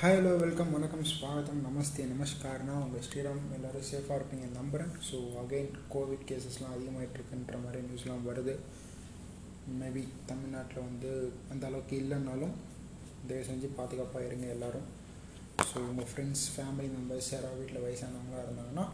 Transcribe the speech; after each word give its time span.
Hi 0.00 0.14
hello 0.16 0.30
welcome 0.42 0.70
வணக்கம் 0.74 1.02
ஸ்வாகத்தம் 1.10 1.58
நமஸ்தே 1.64 2.04
நமஸ்கார்னா 2.12 2.74
உங்கள் 2.82 3.02
ஸ்ரீராம். 3.06 3.42
எல்லோரும் 3.56 3.84
சேஃபாக 3.88 4.16
இருப்பீங்க 4.18 4.46
நம்புகிறேன் 4.54 4.92
ஸோ 5.08 5.16
அகைன் 5.40 5.68
கோவிட் 5.94 6.24
கேசஸ்லாம் 6.28 6.72
அதிகமாகிட்டுருக்குன்ற 6.76 7.58
மாதிரி 7.64 7.80
நியூஸ்லாம் 7.88 8.24
வருது. 8.28 8.54
மேபி 9.80 10.04
தமிழ்நாட்டில் 10.30 10.86
வந்து 10.86 11.10
அந்த 11.54 11.66
அளவுக்கு 11.70 11.96
இல்லைன்னாலும் 12.02 12.54
தயவு 13.26 13.44
செஞ்சு 13.50 13.68
பாதுகாப்பாக 13.80 14.28
இருங்க 14.28 14.48
எல்லோரும். 14.54 14.86
ஸோ 15.68 15.76
உங்கள் 15.90 16.08
ஃப்ரெண்ட்ஸ் 16.12 16.46
ஃபேமிலி 16.54 16.88
மெம்பர்ஸ் 16.96 17.30
யாராவது 17.36 17.60
வீட்டில் 17.62 17.84
வயசானவங்களாக 17.86 18.46
இருந்தாங்கன்னா 18.46 18.86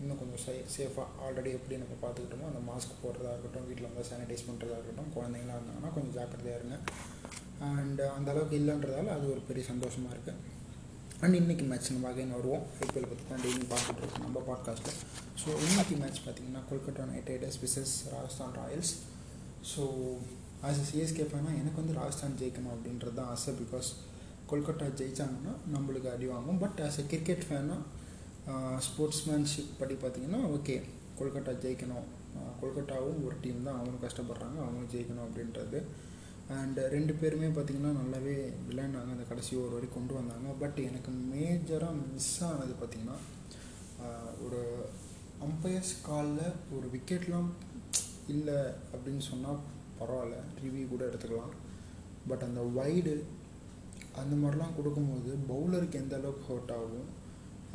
இன்னும் 0.00 0.20
கொஞ்சம் 0.22 0.42
சே 0.46 0.56
சேஃபாக 0.76 1.08
ஆல்ரெடி 1.26 1.52
எப்படி 1.58 1.82
நம்ம 1.82 2.00
பார்த்துக்கிட்டோமோ 2.06 2.48
அந்த 2.52 2.62
மாஸ்க் 2.70 3.02
போடுறதா 3.04 3.34
இருக்கட்டும் 3.34 3.68
வீட்டில் 3.68 3.90
வந்து 3.90 4.08
சானிடைஸ் 4.12 4.48
பண்ணுறதா 4.48 4.78
இருக்கட்டும் 4.80 5.12
குழந்தைங்களாக 5.18 5.60
இருந்தாங்கன்னா 5.60 5.92
கொஞ்சம் 5.98 6.16
ஜாக்கிரதையாக 6.18 6.60
இருங்க. 6.60 6.78
அண்ட் 7.70 8.00
அந்த 8.16 8.28
அளவுக்கு 8.32 8.56
இல்லைன்றதால 8.62 9.12
அது 9.18 9.26
ஒரு 9.34 9.42
பெரிய 9.50 9.64
சந்தோஷமாக 9.72 10.14
இருக்குது 10.14 10.52
அண்ட் 11.24 11.36
இன்றைக்கி 11.38 11.64
மேட்ச் 11.68 11.86
நம்ம 11.92 12.06
அகைன் 12.10 12.32
வருவோம். 12.36 12.64
ஐபிஎல் 12.84 13.06
பற்றி 13.10 13.24
தான் 13.28 13.42
டெய்லி 13.44 13.62
பார்த்துட்டு 13.70 14.00
இருக்கோம் 14.02 14.24
நம்ம 14.24 14.40
பாட்காஸ்ட்டில் 14.48 14.96
ஸோ 15.42 15.48
இன்றைக்கி 15.66 15.94
மேட்ச் 16.00 16.18
பார்த்திங்கன்னா 16.24 16.62
Kolkata 16.70 17.04
Knight 17.10 17.30
Riders 17.32 17.56
versus 17.62 17.92
Rajasthan 18.14 18.52
Royals. 18.58 18.90
So 19.70 19.82
as 20.66 20.80
a 20.82 20.84
CSK 20.90 21.26
ஃபேனாக 21.30 21.54
எனக்கு 21.60 21.80
வந்து 21.82 21.94
ராஜஸ்தான் 22.00 22.36
ஜெயிக்கணும் 22.40 22.74
அப்படின்றது 22.74 23.16
தான் 23.20 23.30
ஆசை 23.34 23.54
பிகாஸ் 23.62 23.88
கொல்கட்டா 24.50 24.88
ஜெயித்தாங்கன்னா 25.00 25.54
நம்மளுக்கு 25.74 26.10
அடி 26.14 26.28
வாங்கும். 26.32 26.60
பட் 26.64 26.82
ஆஸ் 26.88 27.00
எ 27.02 27.06
கிரிக்கெட் 27.12 27.46
ஃபேனாக 27.50 27.80
ஸ்போர்ட்ஸ்மேன்ஷிப் 28.88 29.72
படி 29.80 29.96
பார்த்திங்கன்னா 30.04 30.42
ஓகே 30.56 30.76
கொல்கட்டா 31.20 31.54
ஜெயிக்கணும். 31.64 32.06
கொல்கட்டாவும் 32.62 33.22
ஒரு 33.28 33.38
டீம் 33.46 33.66
தான். 33.68 33.78
அவங்களும் 33.78 34.04
கஷ்டப்படுறாங்க 34.06 34.58
அவங்களும் 34.64 34.92
ஜெயிக்கணும் 34.96 35.26
அப்படின்றது. 35.28 35.80
அண்ட் 36.58 36.78
ரெண்டு 36.94 37.12
பேருமே 37.20 37.48
பார்த்திங்கன்னா 37.56 37.92
நல்லாவே 38.00 38.34
விளையாண்டாங்க. 38.68 39.12
அந்த 39.14 39.26
கடைசி 39.28 39.52
ஒரு 39.56 39.72
வரைக்கும் 39.76 39.98
கொண்டு 39.98 40.14
வந்தாங்க. 40.14 40.48
பட் 40.62 40.78
எனக்கு 40.88 41.12
மேஜராக 41.32 42.00
மிஸ் 42.12 42.34
ஆனது 42.48 42.74
பார்த்திங்கன்னா 42.80 43.18
ஒரு 44.46 44.60
அம்பையர்ஸ் 45.46 45.94
காலில் 46.08 46.52
ஒரு 46.76 46.86
விக்கெட்லாம் 46.94 47.48
இல்லை 48.34 48.58
அப்படின்னு 48.92 49.24
சொன்னால் 49.30 49.62
பரவாயில்ல. 50.00 50.36
ரிவ்யூ 50.64 50.84
கூட 50.92 51.02
எடுத்துக்கலாம். 51.08 51.54
பட் 52.28 52.44
அந்த 52.48 52.60
வைடு 52.78 53.14
அந்த 54.20 54.34
மாதிரிலாம் 54.42 54.76
கொடுக்கும்போது 54.76 55.30
பவுலருக்கு 55.50 56.00
எந்த 56.02 56.14
அளவுக்கு 56.18 56.44
ஹர்ட் 56.50 56.72
ஆகும்? 56.78 57.08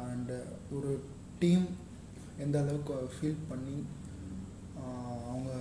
அண்டு 0.07 0.37
ஒரு 0.75 0.91
டீம் 1.39 1.65
எந்த 2.43 2.55
அளவுக்கு 2.61 2.93
ஃபீல் 3.15 3.41
பண்ணி 3.49 3.77
அவங்க 5.29 5.51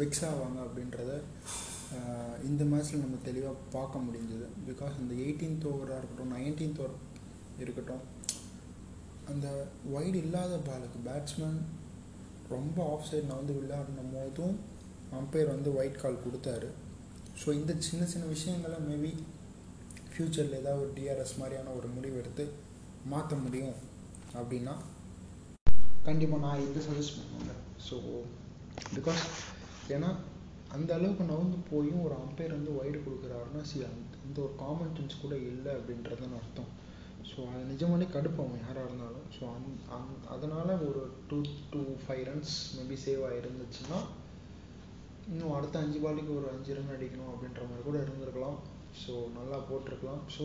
மிக்ஸ் 0.00 0.24
ஆவாங்க 0.28 0.58
அப்படின்றத 0.66 1.12
இந்த 2.48 2.62
மேட்ச்சில் 2.70 3.02
நம்ம 3.04 3.18
தெளிவாக 3.28 3.56
பார்க்க 3.74 4.04
முடிஞ்சது. 4.06 4.46
பிகாஸ் 4.68 4.94
அந்த 5.00 5.12
எயிட்டீன்த் 5.24 5.66
ஓவராக 5.72 5.98
இருக்கட்டும் 6.00 6.32
நைன்டீன்த் 6.36 6.80
ஓவர் 6.84 6.96
இருக்கட்டும் 7.64 8.04
அந்த 9.32 9.46
வைடு 9.92 10.18
இல்லாத 10.24 10.56
பாலுக்கு 10.68 10.98
பேட்ஸ்மேன் 11.08 11.60
ரொம்ப 12.54 12.76
ஆஃப் 12.94 13.06
சைட் 13.10 13.28
நான் 13.28 13.40
வந்து 13.42 13.58
விளையாடும் 13.60 14.12
போதும் 14.16 14.56
அம்பையர் 15.20 15.54
வந்து 15.54 15.70
ஒயிட் 15.78 16.02
கால் 16.02 16.22
கொடுத்தாரு. 16.26 16.68
ஸோ 17.40 17.48
இந்த 17.60 17.72
சின்ன 17.88 18.02
சின்ன 18.12 18.24
விஷயங்களை 18.34 18.78
மேபி 18.90 19.12
ஃப்யூச்சரில் 20.10 20.60
ஏதாவது 20.60 20.82
ஒரு 20.84 20.92
டிஆர்எஸ் 20.98 21.38
மாதிரியான 21.40 21.72
ஒரு 21.78 21.88
முடிவு 21.96 22.16
எடுத்து 22.22 22.44
மாற்ற 23.12 23.34
முடியும் 23.46 23.76
அப்படின்னா 24.38 24.74
கண்டிப்பாக 26.08 26.42
நான் 26.46 26.64
இது 26.68 26.80
சஜஸ்ட் 26.88 27.18
பண்ணுவேன். 27.18 27.60
ஸோ 27.88 27.96
பிகாஸ் 28.96 29.22
ஏன்னா 29.96 30.10
அந்த 30.74 30.90
அளவுக்கு 30.96 31.24
நவுந்து 31.30 31.58
போயும் 31.70 32.04
ஒரு 32.06 32.14
அம்பையர் 32.22 32.56
வந்து 32.56 32.72
ஒய்டு 32.80 32.98
கொடுக்குறாருன்னா 33.04 33.62
சி 33.70 33.78
அந்த 34.24 34.38
ஒரு 34.44 34.54
காமன் 34.62 34.94
சென்ஸ் 34.96 35.22
கூட 35.22 35.34
இல்லை 35.50 35.72
அப்படின்றதுன்னு 35.78 36.38
அர்த்தம். 36.40 36.70
ஸோ 37.30 37.38
அது 37.52 37.62
நிஜமாலே 37.72 38.06
கடுப்பாகும் 38.14 38.62
யாராக 38.64 38.86
இருந்தாலும். 38.88 39.26
ஸோ 39.36 39.42
அந் 39.56 39.70
அந் 39.96 40.12
அதனால் 40.34 40.72
ஒரு 40.88 41.02
two 41.30 41.38
two 41.72 41.82
five 42.04 42.22
runs 42.28 42.54
maybe 42.78 42.98
save 43.04 43.22
ஆகிருந்துச்சுன்னா 43.28 43.98
இன்னும் 45.30 45.54
அடுத்த 45.58 45.78
அஞ்சு 45.84 45.98
பாலுக்கு 46.04 46.32
ஒரு 46.38 46.48
அஞ்சு 46.54 46.74
ரன் 46.78 46.94
அடிக்கணும் 46.96 47.32
அப்படின்ற 47.32 47.62
மாதிரி 47.68 47.84
கூட 47.88 47.98
இருந்திருக்கலாம். 48.04 48.58
ஸோ 49.02 49.12
நல்லா 49.38 49.58
போட்டிருக்கலாம். 49.70 50.22
ஸோ 50.36 50.44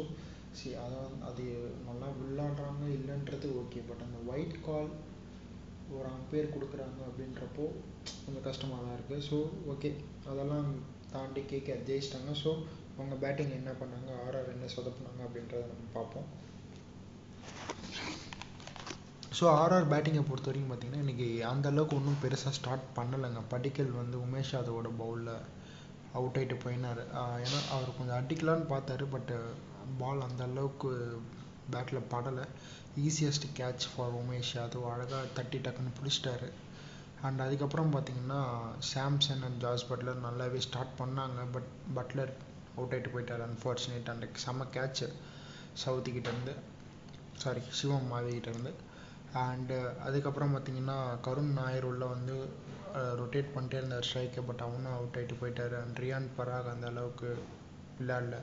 சி 0.60 0.70
அதான் 0.84 1.14
அது 1.28 1.44
நல்லா 1.90 2.08
விளாடுறாங்க 2.22 2.86
இல்லைன்றது 2.98 3.50
ஓகே 3.62 3.82
பட் 3.90 4.06
அந்த 4.08 4.18
ஒயிட் 4.32 4.58
கால் 4.68 4.90
ஒரு 5.98 6.10
பேர் 6.32 6.54
கொடுக்குறாங்க 6.56 7.00
அப்படின்றப்போ 7.10 7.66
கொஞ்சம் 8.26 8.46
கஷ்டமாக 8.50 8.84
தான் 8.84 8.96
இருக்குது 8.98 9.26
ஸோ 9.30 9.38
ஓகே 9.74 9.90
அதெல்லாம் 10.32 10.70
தாண்டி 11.14 11.42
கேட்க 11.52 11.80
ஜெயிச்சிட்டாங்க 11.88 12.34
ஸோ 12.44 12.52
அவங்க 12.96 13.16
பேட்டிங் 13.24 13.58
என்ன 13.58 13.72
பண்ணாங்க? 13.82 14.10
ஆர்ஆர் 14.26 14.54
என்ன 14.54 14.70
சொதப்புனாங்க 14.76 15.22
அப்படின்றத 15.28 15.64
நம்ம 15.72 15.90
பார்ப்போம். 15.98 16.28
ஸோ 19.38 19.46
ஆர்ஆர் 19.62 19.92
பேட்டிங்கை 19.92 20.24
பொறுத்த 20.30 20.50
வரைக்கும் 20.50 20.72
பார்த்தீங்கன்னா 20.72 21.04
இன்றைக்கி 21.06 21.30
அந்த 21.52 21.68
அளவுக்கு 21.72 21.98
ஒன்றும் 22.00 22.20
பெருசாக 22.24 22.58
ஸ்டார்ட் 22.58 22.86
பண்ணலைங்க. 22.98 23.42
படிக்கல் 23.54 23.94
வந்து 24.02 24.18
உமேஷ் 24.26 24.54
யாதவோட 24.56 24.90
பவுலில் 25.02 25.46
அவுட் 26.18 26.38
ஆகிட்டு 26.40 26.58
போயினார். 26.66 27.02
ஏன்னா 27.46 27.60
அவர் 27.76 27.98
கொஞ்சம் 28.00 28.20
அடிக்கலான்னு 28.20 28.68
பார்த்தாரு. 28.74 29.06
பட்டு 29.16 29.38
பால் 30.02 30.28
அந்த 30.28 30.44
அளவுக்கு 30.50 30.92
பேட்டில் 31.74 32.10
படலை. 32.14 32.46
Easiest 33.08 33.48
catch 33.60 33.86
for 33.94 34.16
Umesh 34.22 34.52
Yadav 34.58 34.88
அழகாக 34.94 35.26
தட்டி 35.38 35.58
டக்குன்னு 35.66 35.94
பிடிச்சிட்டாரு. 36.00 36.50
அண்ட் 37.28 37.42
அதுக்கப்புறம் 37.46 37.92
பார்த்தீங்கன்னா 37.94 38.40
சாம்சன் 38.94 39.44
அண்ட் 39.48 39.60
ஜார்ஜ் 39.64 39.86
பட்லர் 39.90 40.24
நல்லாவே 40.28 40.62
ஸ்டார்ட் 40.68 40.96
பண்ணாங்க. 41.00 41.40
பட் 41.56 41.70
பட்லர் 41.98 42.34
அவுட் 42.76 42.94
ஆகிட்டு 42.96 43.14
போயிட்டார் 43.14 43.44
அன்ஃபார்ச்சுனேட் 43.48 44.10
அண்ட் 44.14 44.28
செம்ம 44.46 44.68
கேட்ச் 44.78 45.04
சவுத்திக்கிட்டேருந்து 45.84 46.56
சாரி 47.44 47.62
சிவம் 47.80 48.10
மாவிக்கிட்டேருந்து 48.14 48.72
அண்டு 49.42 49.78
அதுக்கப்புறம் 50.08 50.54
பார்த்தீங்கன்னா 50.56 50.98
கருண் 51.22 51.54
நாயர் 51.60 51.88
உள்ள 51.92 52.06
வந்து 52.06 52.36
ரொட்டேட் 53.20 53.54
பண்ணிட்டே 53.56 53.78
இருந்தார் 53.82 54.08
ஸ்ட்ரைக்கை 54.08 54.42
பட் 54.48 54.64
அவனும் 54.66 54.96
அவுட் 54.98 55.18
ஆகிட்டு 55.20 55.36
போயிட்டார். 55.42 55.76
அண்ட் 55.84 56.00
ரியான் 56.04 56.28
பராக் 56.38 56.72
அந்த 56.74 56.88
அளவுக்கு 56.88 57.30
விளையாடல 58.02 58.38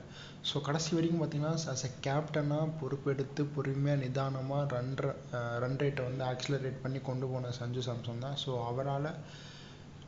ஸோ 0.49 0.57
கடைசி 0.67 0.91
வரைக்கும் 0.97 1.21
பார்த்தீங்கன்னா 1.23 1.55
அஸ் 1.73 1.85
எ 1.89 1.91
கேப்டனாக 2.07 2.67
பொறுப்பெடுத்து 2.81 3.43
பொறுமையாக 3.55 4.03
நிதானமாக 4.05 4.65
ரன் 4.75 4.93
ரன் 5.65 5.79
ரேட்டை 5.83 6.05
வந்து 6.09 6.25
ஆக்சிலரேட் 6.33 6.83
பண்ணி 6.85 7.01
கொண்டு 7.09 7.29
போன 7.33 7.53
சஞ்சு 7.61 7.83
சாம்சன் 7.89 8.25
தான். 8.27 8.39
ஸோ 8.45 8.51
அவரால் 8.71 9.11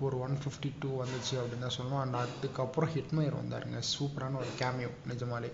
ஒரு 0.06 0.16
ஒன் 0.27 0.37
ஃபிஃப்டி 0.43 0.71
டூ 0.83 0.91
வந்துச்சு 1.00 1.34
அப்படின்னு 1.41 1.66
தான் 1.66 1.77
சொல்லணும். 1.78 2.03
அண்ட் 2.03 2.21
அதுக்கப்புறம் 2.22 2.93
ஹிட்மயர் 2.94 3.41
வந்தாருங்க. 3.41 3.81
சூப்பரான 3.94 4.38
ஒரு 4.43 4.53
கேமியோ 4.61 4.93
நிஜமாலே. 5.12 5.50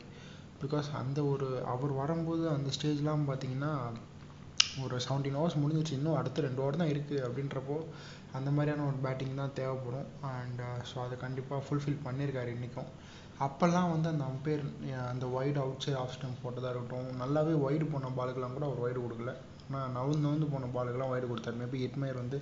பிகாஸ் 0.60 0.90
அந்த 1.00 1.18
ஒரு 1.32 1.48
அவர் 1.72 1.92
வரும்போது 2.02 2.44
அந்த 2.56 2.68
ஸ்டேஜ்லாம் 2.76 3.26
பார்த்தீங்கன்னா 3.30 3.72
ஒரு 4.84 4.96
செவன்டீன் 5.04 5.36
ஹவர்ஸ் 5.38 5.60
முடிஞ்சிச்சு 5.62 5.96
இன்னும் 5.98 6.16
அடுத்த 6.20 6.42
ரெண்டு 6.46 6.60
ஓவர் 6.62 6.78
தான் 6.80 6.90
இருக்குது 6.92 7.22
அப்படின்றப்போ 7.26 7.76
அந்த 8.38 8.50
மாதிரியான 8.50 8.86
ஒரு 8.90 8.98
பேட்டிங் 9.04 9.40
தான் 9.40 9.54
தேவைப்படும். 9.60 10.08
அண்ட் 10.36 10.62
ஸோ 10.90 10.96
uh, 10.98 11.04
அதை 11.06 11.16
கண்டிப்பாக 11.24 11.60
ஃபுல்ஃபில் 11.66 12.04
பண்ணியிருக்காரு 12.06 12.50
இன்றைக்கும் 12.56 12.90
அப்போல்லாம் 13.46 13.90
வந்து 13.92 14.08
அந்த 14.12 14.24
அம்பையர் 14.30 14.62
அந்த 15.12 15.24
wide 15.38 15.58
out 15.64 15.82
side 15.84 15.98
off 16.02 16.14
stump 16.14 16.42
போட்டதாக 16.44 16.70
இருக்கட்டும் 16.72 17.20
நல்லாவே 17.22 17.54
ஒய்டு 17.66 17.86
போன 17.94 18.10
பாலுக்கெல்லாம் 18.18 18.56
கூட 18.56 18.66
அவர் 18.68 18.84
ஒய்டு 18.86 19.00
கொடுக்கல. 19.04 19.34
ஆனால் 19.70 19.92
நவுந்து 19.96 20.24
நவுந்து 20.26 20.48
போன 20.54 20.70
பாலுக்கெல்லாம் 20.76 21.12
ஒய்டு 21.14 21.26
கொடுத்தாரு. 21.32 21.58
மேபி 21.62 21.80
எட்மயர் 21.88 22.22
வந்து 22.22 22.40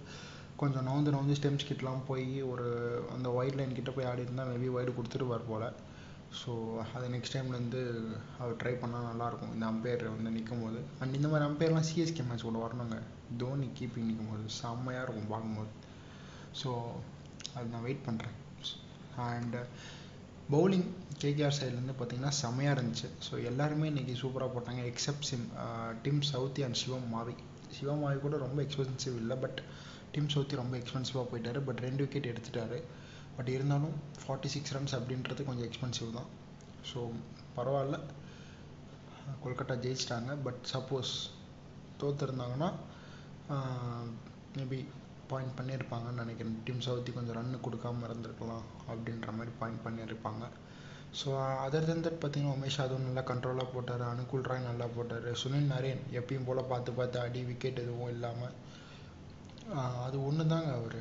கொஞ்சம் 0.63 0.87
நவுந்து 0.89 1.15
நவுந்து 1.15 1.39
ஸ்டெம்ஸ் 1.39 1.69
கிட்டலாம் 1.71 2.05
போய் 2.11 2.29
ஒரு 2.53 2.67
அந்த 3.17 3.29
ஒயிட் 3.39 3.59
லைன் 3.61 3.77
கிட்ட 3.79 3.93
போய் 3.97 4.09
ஆடி 4.11 4.25
இருந்தால் 4.27 4.53
மேபி 4.53 4.71
ஒய்டு 4.77 4.97
கொடுத்துருவார் 4.99 5.49
போல். 5.51 5.67
ஸோ 6.41 6.53
அது 6.97 7.07
நெக்ஸ்ட் 7.15 7.35
டைம்லேருந்து 7.37 7.81
அவர் 8.41 8.59
ட்ரை 8.61 8.73
பண்ணால் 8.83 9.09
நல்லாயிருக்கும் 9.11 9.53
இந்த 9.57 9.67
அம்பையர் 9.73 10.05
வந்து 10.15 10.35
நிற்கும் 10.37 10.63
போது 10.65 10.81
அண்ட் 11.01 11.17
இந்த 11.19 11.29
மாதிரி 11.33 11.47
அம்பையர்லாம் 11.51 11.87
சிஎஸ்கே 11.91 12.25
மேட்ச் 12.29 12.47
கூட 12.49 12.59
வரணுங்க. 12.65 12.97
தோனி 13.43 13.69
கீப்பிங் 13.79 14.09
நிற்கும் 14.11 14.33
போது 14.33 14.55
செம்மையாக 14.61 15.05
இருக்கும் 15.07 15.31
பார்க்கும்போது. 15.33 15.71
ஸோ 16.61 16.71
அது 17.57 17.67
நான் 17.75 17.87
வெயிட் 17.89 18.07
பண்ணுறேன் 18.09 18.37
அண்டு 19.27 19.61
பவுலிங் 20.53 20.87
கேகேஆர் 21.23 21.57
சைட்லேருந்து 21.59 21.95
பார்த்தீங்கன்னா 21.99 22.33
செம்மையாக 22.43 22.77
இருந்துச்சு. 22.77 23.09
ஸோ 23.27 23.35
எல்லாருமே 23.51 23.87
இன்றைக்கி 23.93 24.15
சூப்பராக 24.23 24.53
போட்டாங்க 24.55 24.83
except 24.93 25.29
sim 25.31 25.47
Tim 26.05 26.23
Southee 26.33 26.63
and 26.67 26.81
Shivam 26.83 27.09
Mavi 27.15 27.35
Shivam 27.77 28.03
Mavi 28.05 28.19
கூட 28.27 28.37
ரொம்ப 28.47 28.59
எக்ஸ்பென்சிவ் 28.67 29.17
இல்லை 29.23 29.37
பட் 29.45 29.61
டிம் 30.15 30.33
சவுத்தி 30.35 30.61
ரொம்ப 30.63 30.75
எக்ஸ்பென்சிவாக 30.81 31.27
போயிட்டார். 31.31 31.61
பட் 31.69 31.81
ரெண்டு 31.87 32.03
விக்கெட் 32.05 32.31
எடுத்துட்டாரு. 32.33 32.79
பட் 33.37 33.51
இருந்தாலும் 33.57 33.95
ஃபார்ட்டி 34.23 34.51
சிக்ஸ் 34.55 34.75
ரன்ஸ் 34.77 34.97
அப்படின்றது 34.99 35.49
கொஞ்சம் 35.49 35.67
எக்ஸ்பென்சிவ் 35.69 36.17
தான். 36.19 36.29
ஸோ 36.91 36.99
பரவாயில்ல. 37.57 37.99
கொல்கட்டா 39.45 39.77
ஜெயிச்சிட்டாங்க. 39.85 40.33
பட் 40.47 40.61
சப்போஸ் 40.73 41.13
தோத்துருந்தாங்கன்னா 42.03 42.69
மேபி 44.59 44.79
பாயிண்ட் 45.31 45.57
பண்ணியிருப்பாங்கன்னு 45.59 46.23
நினைக்கிறேன். 46.25 46.57
டீம் 46.67 46.85
சவுத்தி 46.87 47.11
கொஞ்சம் 47.17 47.37
ரன்னு 47.39 47.59
கொடுக்காம 47.67 48.05
இருந்திருக்கலாம் 48.09 48.65
அப்படின்ற 48.93 49.29
மாதிரி 49.39 49.53
பாயிண்ட் 49.61 49.85
பண்ணியிருப்பாங்க. 49.87 50.45
ஸோ 51.19 51.29
அதர் 51.65 51.89
தென் 51.89 52.05
தட் 52.05 52.21
பார்த்தீங்கன்னா 52.23 52.55
உமேஷ் 52.59 52.79
அதுவும் 52.85 53.07
நல்லா 53.09 53.23
கண்ட்ரோலாக 53.31 53.69
போட்டார். 53.75 54.05
அனுகுல் 54.13 54.47
ராய் 54.51 54.69
நல்லா 54.71 54.87
போட்டார். 54.97 55.29
சுனில் 55.41 55.71
நரேன் 55.75 56.03
எப்பயும் 56.21 56.47
போல் 56.49 56.69
பார்த்து 56.73 56.93
பார்த்து 56.99 57.19
அடி 57.27 57.43
விக்கெட் 57.51 57.83
எதுவும் 57.85 58.13
இல்லாமல் 58.15 58.55
அது 60.05 60.17
ஒன்று 60.29 60.45
தாங்க 60.53 60.71
அவர் 60.81 61.01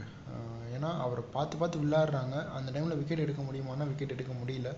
ஏன்னா 0.75 0.89
அவரை 1.05 1.23
பார்த்து 1.35 1.55
பார்த்து 1.61 1.81
விளையாடுறாங்க. 1.83 2.35
அந்த 2.57 2.69
டைமில் 2.75 2.99
விக்கெட் 2.99 3.23
எடுக்க 3.25 3.41
முடியுமானா 3.47 3.87
விக்கெட் 3.89 4.15
எடுக்க 4.15 4.33
முடியல. 4.41 4.69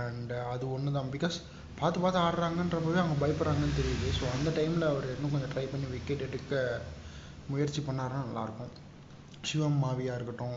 அண்ட் 0.00 0.32
அது 0.52 0.64
ஒன்று 0.74 0.96
தான் 0.98 1.12
பிகாஸ் 1.14 1.36
பார்த்து 1.80 1.98
பார்த்து 2.02 2.18
ஆடுறாங்கன்றப்பவே 2.26 3.00
அவங்க 3.02 3.16
பயப்படுறாங்கன்னு 3.22 3.78
தெரியுது. 3.80 4.08
ஸோ 4.18 4.24
அந்த 4.36 4.50
டைமில் 4.58 4.90
அவர் 4.92 5.06
இன்னும் 5.14 5.34
கொஞ்சம் 5.34 5.52
ட்ரை 5.54 5.66
பண்ணி 5.72 5.88
விக்கெட் 5.94 6.26
எடுக்க 6.28 6.54
முயற்சி 7.52 7.80
பண்ணாருன்னா 7.88 8.22
நல்லாயிருக்கும். 8.28 8.72
சிவம் 9.48 9.80
மாவியா 9.82 10.14
இருக்கட்டும் 10.18 10.56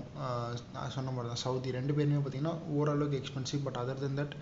நான் 0.76 0.94
சொன்ன 0.96 1.12
மாதிரி 1.16 1.30
தான் 1.32 1.44
சவுதி 1.46 1.78
ரெண்டு 1.78 1.96
பேருமே 1.98 2.20
பார்த்தீங்கன்னா 2.22 2.56
ஓரளவுக்கு 2.78 3.20
expensive 3.22 3.66
but 3.66 3.80
other 3.82 4.04
than 4.04 4.20
that 4.22 4.36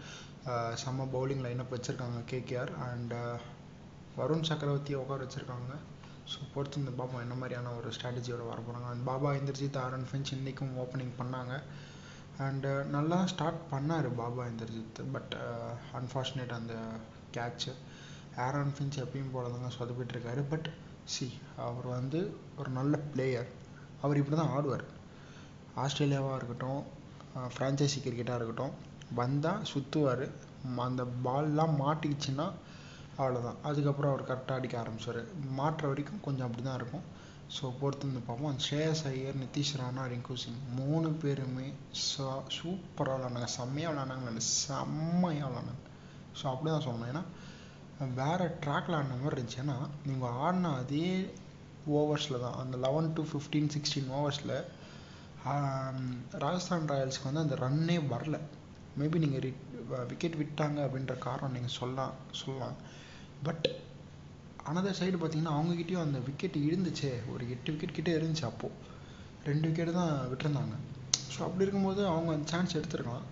செம்ம 0.84 1.08
பவுலிங் 1.16 1.44
லைனப் 1.46 1.74
வச்சுருக்காங்க 1.76 2.20
கேகேஆர் 2.32 2.72
அண்ட் 2.88 3.16
வருண் 4.20 4.48
சக்கரவர்த்தியை 4.50 5.00
உட்கார 5.04 5.20
வச்சுருக்காங்க. 5.26 5.74
ஸோ 6.32 6.40
பொறுத்து 6.54 6.82
இந்த 6.82 6.92
பாபா 6.92 7.18
என்ன 7.26 7.36
மாதிரியான 7.36 7.74
ஒரு 7.76 7.90
ஸ்ட்ராட்டஜியோட 7.96 8.44
வர 8.50 8.60
போகிறாங்க 8.62 8.88
அண்ட் 8.92 9.06
பாபா 9.10 9.30
இந்திரஜித் 9.34 9.78
ஆரன் 9.84 10.08
ஃபின்ச் 10.10 10.32
இன்றைக்கும் 10.38 10.74
ஓப்பனிங் 10.84 11.14
பண்ணாங்க. 11.20 11.54
அண்டு 12.46 12.72
uh, 12.72 12.82
நல்லா 12.96 13.18
ஸ்டார்ட் 13.26 13.62
பண்ணார் 13.72 14.08
Baba 14.14 14.44
Indrajit. 14.46 15.00
But 15.12 15.34
unfortunate 16.00 16.54
uh, 16.54 16.60
அந்த 16.60 16.74
கேட்ச்சு 17.38 17.72
ஆரன் 18.46 18.74
ஃபின்ச் 18.76 19.00
எப்பயும் 19.04 19.32
போல 19.32 19.50
தாங்க 19.50 19.72
சொதப்பிட்டுருக்காரு. 19.78 20.44
பட் 20.50 20.68
சி 21.06 21.28
அவர் 21.68 21.88
வந்து 21.88 22.20
ஒரு 22.58 22.70
நல்ல 22.70 22.98
பிளேயர் 23.14 23.50
அவர் 24.02 24.20
இப்படி 24.22 24.38
தான் 24.38 24.54
ஆடுவார். 24.58 24.86
ஆஸ்திரேலியாவாக 25.76 26.38
இருக்கட்டும் 26.40 26.82
ஃப்ரான்ச்சைசி 27.56 28.00
கிரிக்கெட்டாக 28.02 28.40
இருக்கட்டும் 28.40 28.76
வந்தால் 29.16 29.66
சுற்றுவார் 29.74 30.26
அந்த 30.88 31.04
பால்லாம் 31.24 31.76
மாட்டிக்கிச்சுன்னா 31.84 32.48
அவ்வளோதான் 33.22 33.62
அதுக்கப்புறம் 33.70 34.12
அவர் 34.14 34.30
கரெக்டாக 34.30 34.60
அடிக்க 34.60 34.76
ஆரம்பிச்சார். 34.82 35.22
மாட்டுற 35.60 35.86
வரைக்கும் 35.92 36.24
கொஞ்சம் 36.28 36.48
அப்படி 36.48 36.64
தான் 36.68 36.80
இருக்கும். 36.82 37.06
ஸோ 37.56 37.66
பொறுத்து 37.80 38.08
வந்து 38.10 38.22
பார்ப்போம். 38.28 38.58
ஸ்ரேயஸ் 38.66 39.04
ஐயர் 39.12 39.38
நிதிஷ் 39.44 39.74
ராணா 39.82 40.04
ரிங்கு 40.14 40.36
சிங். 40.44 40.62
மூணு 40.80 41.10
பேருமே 41.22 41.68
சா 42.08 42.30
சூப்பராக 42.58 43.16
விளாண்டாங்க 43.18 43.50
செம்மையாக 43.58 43.92
விளாண்டாங்க 43.94 44.44
செம்மையாக 44.50 45.50
விளாண்டாங்க 45.50 45.84
ஸோ 46.40 46.46
அப்படி 46.54 46.70
தான் 46.74 46.88
சொல்லணும். 46.88 47.12
ஏன்னா 47.14 47.24
வேறு 48.22 48.48
ட்ராக்ல 48.64 48.98
ஆடின 48.98 49.16
மாதிரி 49.22 49.36
இருந்துச்சு. 49.36 49.62
ஏன்னா 49.66 49.78
நீங்கள் 50.10 50.36
ஆடின 50.46 50.74
அதே 50.82 51.08
ஓவர்ஸில் 52.00 52.44
தான் 52.46 52.60
அந்த 52.64 52.76
லெவன் 52.86 53.10
டு 53.18 53.24
ஃபிஃப்டீன் 53.32 53.72
சிக்ஸ்டீன் 53.76 54.12
ஓவர்ஸில் 54.18 54.58
ராஜஸ்தான் 56.44 56.90
ராயல்ஸ்க்கு 56.92 57.30
வந்து 57.30 57.44
அந்த 57.46 57.56
ரன்னே 57.64 57.98
வரல. 58.14 58.38
மேபி 59.00 59.18
நீங்கள் 59.24 59.44
ரி 59.46 59.52
விக்கெட் 60.12 60.40
விட்டாங்க 60.42 60.78
அப்படின்ற 60.86 61.14
காரணம் 61.26 61.56
நீங்கள் 61.58 61.76
சொல்லலாம் 61.80 62.16
சொல்லலாம். 62.42 62.78
பட் 63.46 63.66
அனதர் 64.70 65.00
சைடு 65.00 65.18
பார்த்தீங்கன்னா 65.20 65.56
அவங்கக்கிட்டேயும் 65.58 66.06
அந்த 66.06 66.20
விக்கெட் 66.28 66.58
இருந்துச்சே. 66.68 67.12
ஒரு 67.34 67.44
எட்டு 67.54 67.72
விக்கெட் 67.74 67.98
கிட்டே 67.98 68.14
இருந்துச்சு 68.20 68.46
அப்போது 68.52 68.96
ரெண்டு 69.50 69.66
விக்கெட்டு 69.68 69.94
தான் 70.00 70.14
விட்டுருந்தாங்க. 70.32 70.76
ஸோ 71.34 71.40
அப்படி 71.48 71.66
இருக்கும்போது 71.66 72.02
அவங்க 72.14 72.32
அந்த 72.36 72.48
சான்ஸ் 72.54 72.78
எடுத்துருக்கலாம். 72.80 73.28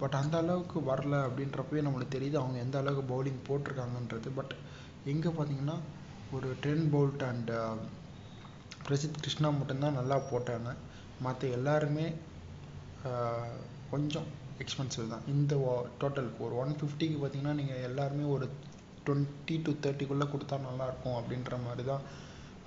பட் 0.00 0.16
அந்த 0.20 0.34
அளவுக்கு 0.42 0.78
வரல 0.90 1.14
அப்படின்றப்பவே 1.28 1.80
நம்மளுக்கு 1.86 2.16
தெரியுது 2.16 2.36
அவங்க 2.42 2.58
எந்த 2.66 2.76
அளவுக்கு 2.82 3.04
பவுலிங் 3.12 3.40
போட்டிருக்காங்கன்றது. 3.48 4.28
பட் 4.38 4.54
எங்கே 5.12 5.30
பார்த்தீங்கன்னா 5.38 5.76
ஒரு 6.36 6.48
Trent 6.62 6.86
Boult 6.94 7.24
and 7.30 7.52
Prasidh 8.86 9.22
Krishna 9.24 9.48
மட்டும்தான் 9.58 9.98
நல்லா 10.00 10.16
போட்டாங்க. 10.30 10.68
மற்ற 11.26 11.42
எல்லாருமே 11.58 12.06
uh, 13.10 13.52
கொஞ்சம் 13.92 14.28
எக்ஸ்பென்சிவ் 14.62 15.12
தான். 15.12 15.26
இந்த 15.34 15.54
டோட்டலுக்கு 16.00 16.40
ஒரு 16.46 16.54
ஒன் 16.62 16.72
ஃபிஃப்டிக்கு 16.78 17.18
பார்த்தீங்கன்னா 17.20 17.54
நீங்கள் 17.60 17.84
எல்லாருமே 17.88 18.24
ஒரு 18.36 18.46
டுவெண்ட்டி 19.08 19.56
டு 19.66 19.74
தேர்ட்டிக்குள்ளே 19.84 20.28
கொடுத்தா 20.34 20.58
நல்லாயிருக்கும் 20.68 21.18
அப்படின்ற 21.20 21.58
மாதிரி 21.66 21.84
தான் 21.90 22.04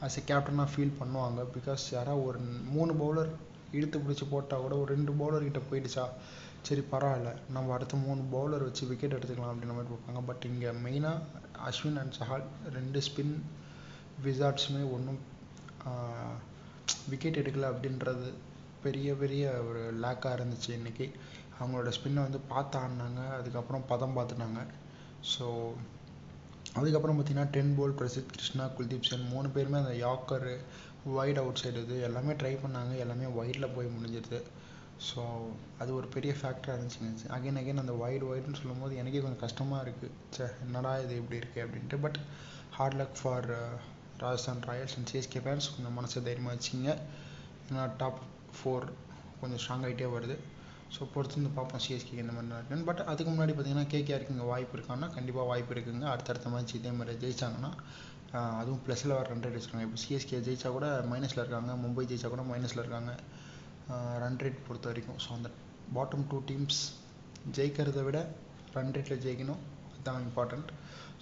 ஆஸ் 0.06 0.20
எ 0.20 0.22
கேப்டனாக 0.30 0.72
ஃபீல் 0.74 1.00
பண்ணுவாங்க. 1.00 1.42
பிகாஸ் 1.56 1.84
யாராவது 1.96 2.28
ஒரு 2.30 2.40
மூணு 2.76 2.92
பவுலர் 3.02 3.32
இழுத்து 3.78 3.98
பிடிச்சி 4.04 4.26
போட்டால் 4.32 4.64
கூட 4.64 4.76
ஒரு 4.84 4.90
ரெண்டு 4.96 5.12
பவுலர் 5.20 5.46
கிட்ட 5.48 5.60
போயிடுச்சா? 5.70 6.06
சரி 6.68 6.84
பரவாயில்ல. 6.94 7.30
நம்ம 7.56 7.74
அடுத்த 7.76 7.98
மூணு 8.06 8.22
பவுலர் 8.34 8.66
வச்சு 8.68 8.84
விக்கெட் 8.90 9.16
எடுத்துக்கலாம் 9.18 9.52
அப்படின்ற 9.54 9.76
மாதிரி 9.78 9.92
பார்ப்பாங்க 9.94 10.22
பட் 10.30 10.44
இங்கே 10.50 10.72
மெயினாக 10.86 11.40
அஸ்வின் 11.68 12.00
அண்ட் 12.02 12.18
சஹால் 12.20 12.46
ரெண்டு 12.78 13.02
ஸ்பின் 13.08 13.36
விசார்ட்ஸுமே 14.26 14.84
ஒன்றும் 14.96 15.22
விக்கெட் 17.12 17.40
எடுக்கலை 17.42 17.68
அப்படின்றது 17.74 18.28
பெரிய 18.86 19.10
பெரிய 19.22 19.46
ஒரு 19.70 19.82
லேக்காக 20.04 20.38
இருந்துச்சு 20.40 20.70
இன்றைக்கி 20.80 21.08
அவங்களோட 21.60 21.90
ஸ்பின்னை 21.98 22.22
வந்து 22.28 22.42
பார்த்து 22.52 22.76
ஆடினாங்க. 22.82 23.24
அதுக்கப்புறம் 23.40 23.88
பதம் 23.92 24.16
பார்த்துட்டாங்க. 24.18 24.62
ஸோ 25.34 25.48
அதுக்கப்புறம் 26.80 27.18
பார்த்தீங்கன்னா 27.18 27.52
டென் 27.56 27.76
போல் 27.78 27.98
பிரசித் 28.00 28.34
கிருஷ்ணா 28.34 28.66
குல்தீப் 28.78 29.10
சென் 29.10 29.30
மூணு 29.32 29.48
பேருமே 29.56 29.78
அந்த 29.82 29.94
யாக்கரு 30.06 30.54
வைட் 31.18 31.40
அவுட் 31.42 31.62
சைடு 31.62 31.80
இது 31.86 31.96
எல்லாமே 32.08 32.34
ட்ரை 32.42 32.54
பண்ணாங்க. 32.64 32.94
எல்லாமே 33.04 33.28
வைடில் 33.40 33.74
போய் 33.76 33.94
முடிஞ்சிருது 33.96 34.40
ஸோ 35.08 35.22
அது 35.82 35.92
ஒரு 36.00 36.08
பெரிய 36.16 36.32
ஃபேக்டராக 36.40 36.76
இருந்துச்சுங்க 36.78 37.32
அகைன் 37.38 37.60
அகைன் 37.62 37.82
அந்த 37.84 37.94
வைடு 38.04 38.26
வைடுன்னு 38.32 38.60
சொல்லும்போது 38.62 39.00
எனக்கே 39.02 39.22
கொஞ்சம் 39.24 39.44
கஷ்டமாக 39.46 39.84
இருக்குது 39.86 40.16
சே 40.36 40.46
என்னடா 40.66 40.92
இது 41.04 41.14
இப்படி 41.22 41.40
இருக்குது 41.42 41.64
அப்படின்ட்டு. 41.66 42.00
But 42.06 42.20
hard 42.78 42.98
luck 43.02 43.18
for 43.22 43.48
Rajasthan 44.24 44.64
Royals 44.70 44.96
and 44.98 45.10
CSK 45.12 45.42
fans 45.46 45.72
கொஞ்சம் 45.76 45.98
மனசை 46.00 46.22
தைரியமாக 46.28 46.56
வச்சுங்க 46.58 46.90
ஏன்னா 47.70 47.84
டாப் 48.02 48.22
ஃபோர் 48.58 48.86
கொஞ்சம் 49.42 49.62
ஸ்ட்ராங் 49.64 49.86
ஆகிட்டே 49.88 50.10
வருது. 50.16 50.38
ஸோ 50.96 51.02
பொறுத்து 51.14 51.50
பார்ப்போம் 51.58 51.82
சிஎஸ்கே 51.84 52.18
இந்த 52.24 52.34
மாதிரி 52.38 52.56
இருக்குன்னு. 52.60 52.88
பட் 52.90 53.02
அதுக்கு 53.12 53.30
முன்னாடி 53.34 53.54
பார்த்தீங்கன்னா 53.58 53.90
கேகேஆருக்கு 53.94 54.34
இங்கே 54.36 54.48
வாய்ப்பு 54.54 54.76
இருக்கான்னா 54.78 55.08
கண்டிப்பாக 55.18 55.46
வாய்ப்பு 55.52 55.74
இருக்குங்க. 55.76 56.06
அடுத்தடுத்த 56.14 56.50
மேட்ச் 56.54 56.74
இதே 56.80 56.92
மாதிரி 57.00 57.20
ஜெயிச்சாங்கன்னா 57.24 57.72
அதுவும் 58.62 58.82
ப்ளஸில் 58.86 59.14
வர 59.18 59.26
ரன் 59.32 59.44
ரேட் 59.46 59.56
வச்சுருக்காங்க. 59.58 59.88
இப்போ 59.88 60.00
சிஎஸ்கே 60.04 60.38
ஜெயிச்சா 60.48 60.70
கூட 60.78 60.88
மைனஸில் 61.12 61.42
இருக்காங்க. 61.44 61.72
மும்பை 61.84 62.04
ஜெயிச்சா 62.10 62.30
கூட 62.34 62.44
மைனஸில் 62.52 62.82
இருக்காங்க. 62.84 63.14
ரன் 64.24 64.40
ரேட் 64.44 64.60
பொறுத்த 64.68 64.88
வரைக்கும். 64.92 65.20
ஸோ 65.24 65.30
அந்த 65.38 65.50
பாட்டம் 65.98 66.26
டூ 66.32 66.38
டீம்ஸ் 66.50 66.82
ஜெயிக்கிறத 67.58 68.02
விட 68.08 68.20
ரன் 68.76 68.94
ரேட்டில் 68.98 69.22
ஜெயிக்கணும். 69.26 69.62
அதுதான் 69.92 70.22
இம்பார்ட்டண்ட் 70.28 70.70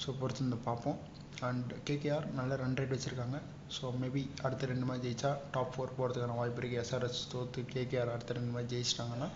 ஸோ 0.04 0.16
பொறுத்து 0.21 0.60
பார்ப்போம். 0.69 1.00
அண்ட் 1.48 1.71
கேகேஆர் 1.88 2.25
நல்ல 2.39 2.56
ரன் 2.62 2.77
ரேட் 2.80 2.95
வச்சுருக்காங்க. 2.95 3.38
ஸோ 3.75 3.92
மேபி 4.01 4.21
அடுத்த 4.45 4.68
ரெண்டு 4.71 4.88
மாதிரி 4.89 5.04
ஜெயிச்சா 5.06 5.31
டாப் 5.56 5.74
ஃபோர் 5.75 5.95
போகிறதுக்கான 5.98 6.36
வாய்ப்பு 6.39 6.62
இருக்குது 6.62 6.81
எஸ்ஆர்எஸ் 6.83 7.21
தோற்று 7.33 7.62
கேகேஆர் 7.75 8.12
அடுத்த 8.16 8.38
ரெண்டு 8.39 8.54
மாதிரி 8.56 8.69
ஜெயிச்சிட்டாங்கன்னா 8.74 9.30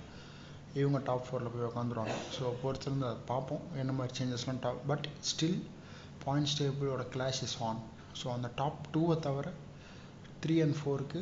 இவங்க 0.79 0.99
டாப் 1.07 1.25
ஃபோரில் 1.25 1.51
போய் 1.53 1.67
உட்காந்துருவாங்க 1.69 2.15
ஸோ 2.35 2.43
பொறுத்திருந்து 2.61 3.05
அதை 3.09 3.19
பார்ப்போம். 3.31 3.63
என்ன 3.81 3.91
மாதிரி 3.97 4.13
சேஞ்சஸ்லாம் 4.19 4.61
டாப் 4.65 4.79
பட் 4.91 5.07
ஸ்டில் 5.31 5.59
பாயிண்ட்ஸ் 6.25 6.57
டேபிளோட 6.59 7.03
கிளாஷ் 7.15 7.41
இஸ் 7.47 7.57
ஆன் 7.69 7.81
ஸோ 8.19 8.27
அந்த 8.35 8.49
டாப் 8.61 8.79
டூவை 8.93 9.17
தவிர 9.27 9.47
த்ரீ 10.43 10.55
அண்ட் 10.65 10.77
ஃபோருக்கு 10.79 11.21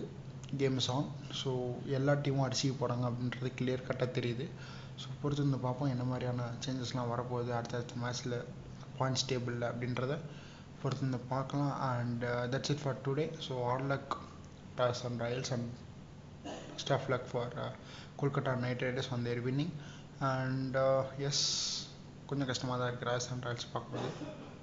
கேம்ஸ் 0.61 0.89
ஆன் 0.95 1.09
ஸோ 1.41 1.51
எல்லா 1.97 2.13
டீமும் 2.23 2.45
அடிச்சிக்க 2.47 2.73
போகிறாங்க 2.79 3.05
அப்படின்றது 3.09 3.51
கிளியர் 3.59 3.87
கட்டாக 3.89 4.09
தெரியுது. 4.17 4.47
ஸோ 5.01 5.07
பொறுத்திருந்து 5.21 5.59
பார்ப்போம் 5.67 5.91
என்ன 5.93 6.03
மாதிரியான 6.11 6.47
சேஞ்சஸ்லாம் 6.65 7.11
வரப்போகுது 7.13 7.51
அடுத்தடுத்த 7.59 8.01
மேட்ச்சில் 8.03 8.37
பாயிண்ட்ஸ் 8.97 9.27
டேபிளில் 9.29 9.69
அப்படின்றத 9.71 10.15
பொறுத்திருந்து 10.81 11.21
பார்க்கலாம். 11.31 11.73
And 11.91 12.23
that's 12.53 12.71
it 12.73 12.83
for 12.83 13.01
today 13.05 13.25
so 13.47 13.53
all 13.69 13.87
luck 13.93 14.15
and 15.09 15.21
Royals 15.25 15.53
and 15.55 15.69
staff 16.83 17.07
luck 17.13 17.29
for 17.31 17.55
Kolkata 18.21 18.53
Knight 18.65 18.83
Riders 18.85 19.11
on 19.15 19.25
their 19.27 19.41
winning 19.47 19.73
and 20.31 20.77
yes 21.27 21.43
கொஞ்சம் 22.29 22.49
கஷ்டமாக 22.51 22.77
தான் 22.79 22.89
இருக்குது 22.91 23.09
ராஜஸ்தான் 23.11 23.43
ராயல்ஸ் 23.45 23.71
பார்க்கும்போது. 23.73 24.09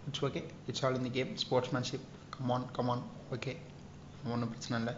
இட்ஸ் 0.08 0.24
ஓகே 0.26 0.42
இட்ஸ் 0.66 0.84
ஆல் 0.84 0.98
இந்த 1.00 1.10
game 1.18 1.32
sportsmanship 1.44 2.06
come on 2.36 2.66
come on 2.76 3.04
okay 3.36 3.54
ஒன்றும் 4.32 4.50
பிரச்சனை 4.52 4.78
இல்லை. 4.80 4.94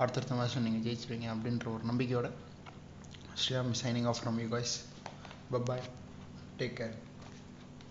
அடுத்தடுத்த 0.00 0.34
மேட்ச்சும் 0.38 0.66
நீங்கள் 0.66 0.84
ஜெயிச்சிருவீங்க 0.86 1.28
அப்படின்ற 1.34 1.66
ஒரு 1.74 1.84
நம்பிக்கையோட. 1.90 2.30
Sriram 3.42 3.74
signing 3.82 4.08
off 4.10 4.20
from 4.20 4.38
you 4.42 4.48
guys 4.54 4.76
bye bye 5.52 5.84
take 6.58 6.76
care 6.80 6.96